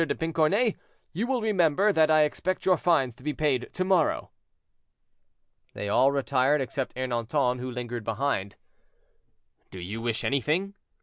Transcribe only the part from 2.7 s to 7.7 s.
fines to be paid to morrow." They all retired except Ernanton, who